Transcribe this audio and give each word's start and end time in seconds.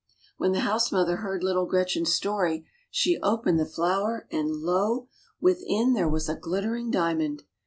When 0.37 0.51
the 0.51 0.61
house 0.61 0.91
mother 0.91 1.17
heard 1.17 1.43
little 1.43 1.67
Gretchen' 1.67 2.07
s 2.07 2.13
story, 2.13 2.65
she 2.89 3.19
opened 3.21 3.59
the 3.59 3.67
flower, 3.67 4.27
and 4.31 4.49
lo! 4.51 5.09
within 5.39 5.93
there 5.93 6.09
was 6.09 6.27
a 6.27 6.35
glit 6.35 6.63
tering 6.63 6.89
diamond 6.91 7.43